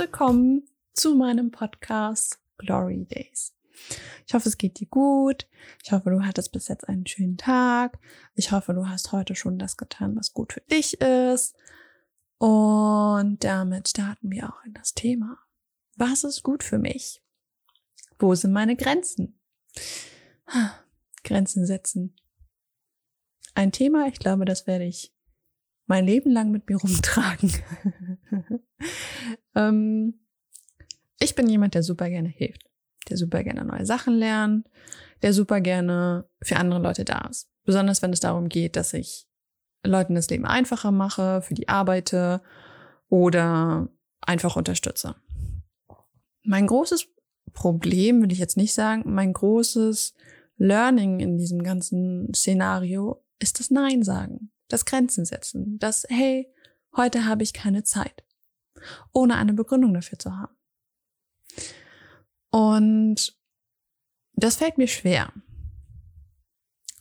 [0.00, 3.54] willkommen zu meinem Podcast Glory Days.
[4.26, 5.46] Ich hoffe, es geht dir gut.
[5.84, 7.98] Ich hoffe, du hattest bis jetzt einen schönen Tag.
[8.34, 11.54] Ich hoffe, du hast heute schon das getan, was gut für dich ist.
[12.38, 15.36] Und damit starten wir auch in das Thema.
[15.96, 17.22] Was ist gut für mich?
[18.18, 19.38] Wo sind meine Grenzen?
[21.24, 22.16] Grenzen setzen.
[23.52, 25.14] Ein Thema, ich glaube, das werde ich
[25.84, 27.52] mein Leben lang mit mir rumtragen.
[29.54, 30.20] ähm,
[31.18, 32.64] ich bin jemand, der super gerne hilft,
[33.08, 34.68] der super gerne neue Sachen lernt,
[35.22, 37.48] der super gerne für andere Leute da ist.
[37.64, 39.26] Besonders wenn es darum geht, dass ich
[39.84, 42.40] Leuten das Leben einfacher mache, für die arbeite
[43.08, 43.88] oder
[44.20, 45.16] einfach unterstütze.
[46.42, 47.08] Mein großes
[47.52, 50.14] Problem will ich jetzt nicht sagen, mein großes
[50.56, 56.48] Learning in diesem ganzen Szenario ist das Nein sagen das Grenzen setzen, das, hey,
[56.96, 58.24] heute habe ich keine Zeit,
[59.12, 60.54] ohne eine Begründung dafür zu haben.
[62.50, 63.36] Und
[64.34, 65.32] das fällt mir schwer.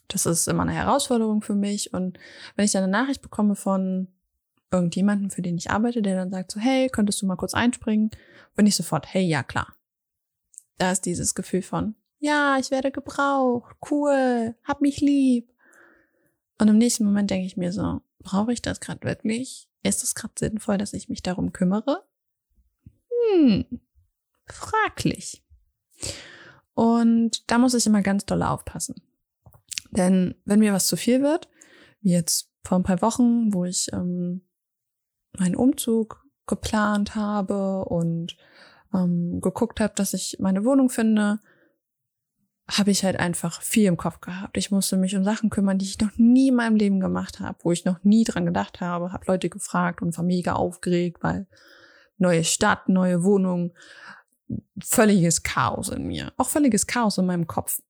[0.08, 1.94] Das ist immer eine Herausforderung für mich.
[1.94, 2.20] Und
[2.56, 4.08] wenn ich dann eine Nachricht bekomme von
[4.72, 8.12] irgendjemandem, für den ich arbeite, der dann sagt so, hey, könntest du mal kurz einspringen,
[8.56, 9.76] bin ich sofort, hey, ja, klar.
[10.78, 15.52] Da ist dieses Gefühl von, ja, ich werde gebraucht, cool, hab mich lieb.
[16.60, 19.69] Und im nächsten Moment denke ich mir so, brauche ich das gerade wirklich?
[19.84, 22.06] Ist es gerade sinnvoll, dass ich mich darum kümmere?
[23.34, 23.66] Hm,
[24.46, 25.44] fraglich.
[26.74, 28.96] Und da muss ich immer ganz doll aufpassen.
[29.92, 31.50] Denn wenn mir was zu viel wird,
[32.02, 34.48] wie jetzt vor ein paar Wochen, wo ich ähm,
[35.38, 38.38] meinen Umzug geplant habe und
[38.94, 41.40] ähm, geguckt habe, dass ich meine Wohnung finde,
[42.70, 44.58] habe ich halt einfach viel im Kopf gehabt.
[44.58, 47.58] Ich musste mich um Sachen kümmern, die ich noch nie in meinem Leben gemacht habe,
[47.64, 51.48] wo ich noch nie dran gedacht habe, habe Leute gefragt und war mega aufgeregt, weil
[52.18, 53.74] neue Stadt, neue Wohnung,
[54.84, 57.82] völliges Chaos in mir, auch völliges Chaos in meinem Kopf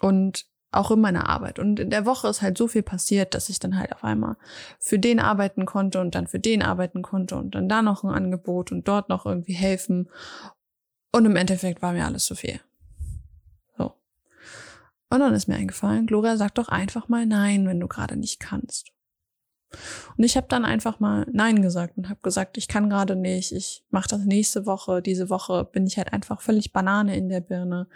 [0.00, 1.58] und auch in meiner Arbeit.
[1.58, 4.36] Und in der Woche ist halt so viel passiert, dass ich dann halt auf einmal
[4.78, 8.10] für den arbeiten konnte und dann für den arbeiten konnte und dann da noch ein
[8.10, 10.08] Angebot und dort noch irgendwie helfen.
[11.12, 12.60] Und im Endeffekt war mir alles zu viel.
[15.12, 18.40] Und dann ist mir eingefallen, Gloria, sag doch einfach mal Nein, wenn du gerade nicht
[18.40, 18.92] kannst.
[20.16, 23.52] Und ich habe dann einfach mal Nein gesagt und habe gesagt, ich kann gerade nicht,
[23.52, 25.02] ich mache das nächste Woche.
[25.02, 27.88] Diese Woche bin ich halt einfach völlig Banane in der Birne,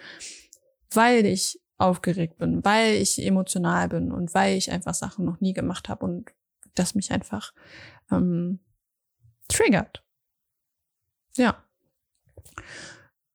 [0.90, 5.54] weil ich aufgeregt bin, weil ich emotional bin und weil ich einfach Sachen noch nie
[5.54, 6.34] gemacht habe und
[6.74, 7.54] das mich einfach
[8.10, 8.60] ähm,
[9.48, 10.04] triggert.
[11.38, 11.64] Ja.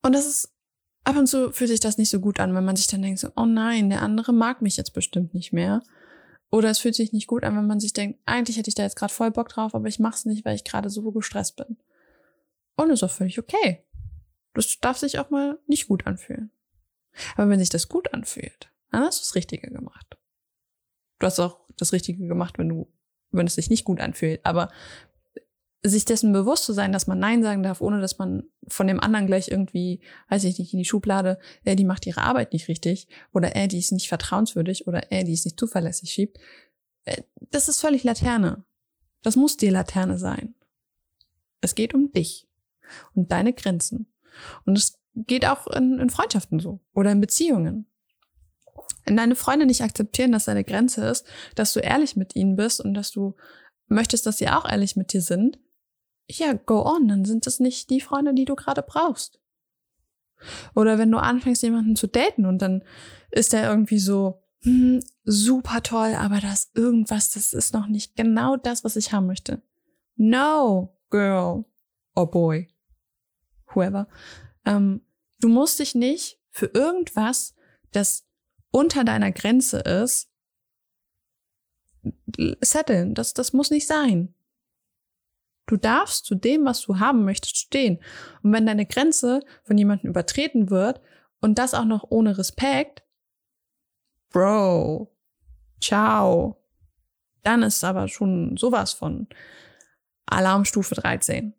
[0.04, 0.54] Und das ist
[1.04, 3.20] ab und zu fühlt sich das nicht so gut an, wenn man sich dann denkt
[3.20, 5.84] so, oh nein, der andere mag mich jetzt bestimmt nicht mehr.
[6.52, 8.84] Oder es fühlt sich nicht gut an, wenn man sich denkt, eigentlich hätte ich da
[8.84, 11.78] jetzt gerade voll Bock drauf, aber ich mach's nicht, weil ich gerade so gestresst bin.
[12.76, 13.86] Und ist auch völlig okay.
[14.54, 16.52] Das darf sich auch mal nicht gut anfühlen.
[17.36, 20.18] Aber wenn sich das gut anfühlt, dann hast du das Richtige gemacht.
[21.20, 22.92] Du hast auch das Richtige gemacht, wenn du,
[23.32, 24.46] wenn es sich nicht gut anfühlt.
[24.46, 24.70] Aber
[25.84, 29.00] sich dessen bewusst zu sein, dass man Nein sagen darf, ohne dass man von dem
[29.00, 32.68] anderen gleich irgendwie, weiß ich nicht, in die Schublade, äh, die macht ihre Arbeit nicht
[32.68, 36.38] richtig oder äh, die ist nicht vertrauenswürdig oder äh, die ist nicht zuverlässig schiebt,
[37.06, 38.64] äh, das ist völlig Laterne.
[39.24, 40.56] Das muss dir Laterne sein.
[41.62, 42.48] Es geht um dich
[43.14, 44.12] und deine Grenzen.
[44.66, 47.88] Und es geht auch in, in Freundschaften so oder in Beziehungen.
[49.06, 51.26] Wenn deine Freunde nicht akzeptieren, dass deine Grenze ist,
[51.56, 53.36] dass du ehrlich mit ihnen bist und dass du
[53.88, 55.60] möchtest, dass sie auch ehrlich mit dir sind,
[56.30, 59.40] ja, go on, dann sind es nicht die Freunde, die du gerade brauchst.
[60.76, 62.84] Oder wenn du anfängst, jemanden zu daten und dann
[63.30, 68.58] ist er irgendwie so, hm, super toll, aber das irgendwas, das ist noch nicht genau
[68.58, 69.62] das, was ich haben möchte.
[70.16, 71.66] No, girl
[72.16, 72.68] or boy,
[73.74, 74.08] whoever.
[74.66, 75.02] Ähm,
[75.40, 77.56] du musst dich nicht für irgendwas,
[77.92, 78.28] das
[78.72, 80.30] unter deiner Grenze ist,
[82.62, 83.14] setteln.
[83.14, 84.34] Das, das muss nicht sein.
[85.72, 87.98] Du darfst zu dem, was du haben möchtest, stehen.
[88.44, 91.00] Und wenn deine Grenze von jemandem übertreten wird
[91.40, 93.04] und das auch noch ohne Respekt,
[94.32, 95.16] Bro,
[95.82, 96.58] ciao.
[97.44, 99.28] Dann ist aber schon sowas von
[100.26, 101.54] Alarmstufe 13.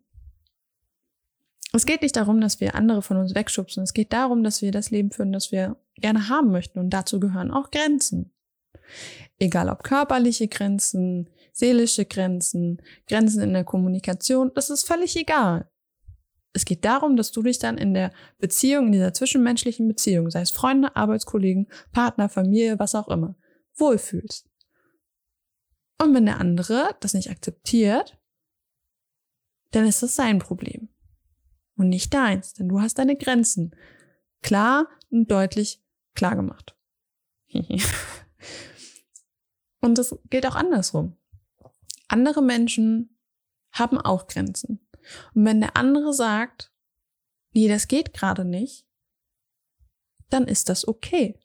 [1.73, 3.83] Es geht nicht darum, dass wir andere von uns wegschubsen.
[3.83, 6.79] Es geht darum, dass wir das Leben führen, das wir gerne haben möchten.
[6.79, 8.31] Und dazu gehören auch Grenzen.
[9.39, 15.69] Egal ob körperliche Grenzen, seelische Grenzen, Grenzen in der Kommunikation, das ist völlig egal.
[16.55, 20.43] Es geht darum, dass du dich dann in der Beziehung, in dieser zwischenmenschlichen Beziehung, sei
[20.43, 23.37] es Freunde, Arbeitskollegen, Partner, Familie, was auch immer,
[23.77, 24.49] wohlfühlst.
[26.01, 28.19] Und wenn der andere das nicht akzeptiert,
[29.71, 30.89] dann ist das sein Problem.
[31.77, 33.75] und nicht deins, denn du hast deine Grenzen
[34.43, 35.83] klar und deutlich
[36.15, 36.77] klar gemacht.
[39.81, 41.17] und das gilt auch andersrum.
[42.09, 43.19] Andere Menschen
[43.73, 44.87] haben auch Grenzen.
[45.35, 46.73] Und wenn der andere sagt,
[47.53, 48.87] nee, das geht gerade nicht,
[50.31, 51.39] dann ist das okay.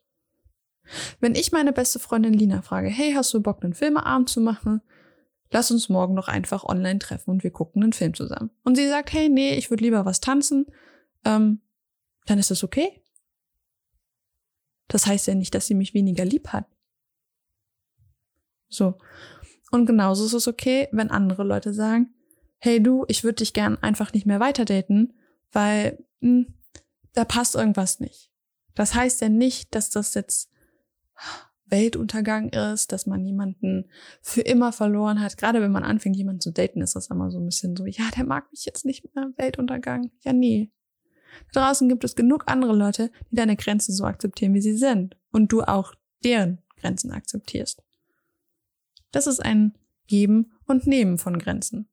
[1.19, 4.81] Wenn ich meine beste Freundin Lina frage, hey, hast du Bock, einen Filmeabend zu machen?
[5.49, 8.51] Lass uns morgen noch einfach online treffen und wir gucken einen Film zusammen.
[8.63, 10.67] Und sie sagt, hey, nee, ich würde lieber was tanzen,
[11.25, 11.61] ähm,
[12.25, 13.01] dann ist das okay.
[14.89, 16.65] Das heißt ja nicht, dass sie mich weniger lieb hat.
[18.69, 18.97] So.
[19.71, 22.13] Und genauso ist es okay, wenn andere Leute sagen,
[22.57, 25.13] hey du, ich würde dich gern einfach nicht mehr weiter daten,
[25.51, 26.53] weil mh, hm,
[27.13, 28.31] da passt irgendwas nicht.
[28.75, 30.51] Das heißt ja nicht, dass das jetzt
[31.65, 33.89] Weltuntergang ist, dass man jemanden
[34.21, 35.37] für immer verloren hat.
[35.37, 38.09] Gerade wenn man anfängt, jemanden zu daten, ist das immer so ein bisschen so, ja,
[38.15, 40.11] der mag mich jetzt nicht mehr, Weltuntergang.
[40.21, 40.71] Ja, nee.
[41.51, 45.17] Da draußen gibt es genug andere Leute, die deine Grenzen so akzeptieren, wie sie sind.
[45.31, 45.93] Und du auch
[46.23, 47.83] deren Grenzen akzeptierst.
[49.11, 49.77] Das ist ein
[50.07, 51.89] Geben und Nehmen von Grenzen.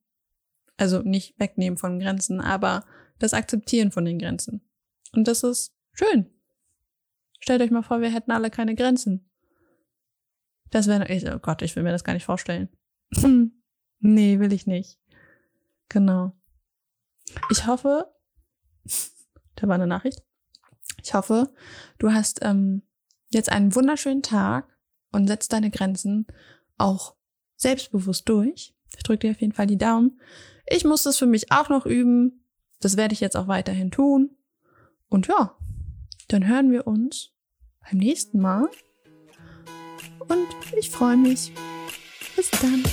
[0.77, 2.85] Also nicht wegnehmen von Grenzen, aber
[3.19, 4.61] das Akzeptieren von den Grenzen.
[5.13, 6.29] Und das ist schön.
[7.39, 9.29] Stellt euch mal vor, wir hätten alle keine Grenzen.
[10.71, 12.69] Das wäre, oh Gott, ich will mir das gar nicht vorstellen.
[13.99, 14.99] nee, will ich nicht.
[15.89, 16.33] Genau.
[17.49, 18.13] Ich hoffe,
[19.55, 20.23] da war eine Nachricht.
[21.03, 21.53] Ich hoffe,
[21.99, 22.81] du hast ähm,
[23.29, 24.75] jetzt einen wunderschönen Tag
[25.11, 26.27] und setzt deine Grenzen
[26.77, 27.15] auch
[27.55, 28.73] selbstbewusst durch.
[28.95, 30.19] Ich drücke dir auf jeden Fall die Daumen.
[30.67, 32.43] Ich muss das für mich auch noch üben.
[32.79, 34.31] Das werde ich jetzt auch weiterhin tun.
[35.09, 35.55] Und ja,
[36.27, 37.31] dann hören wir uns
[37.81, 38.69] beim nächsten Mal.
[40.27, 41.51] Und ich freue mich.
[42.35, 42.83] Bis dann.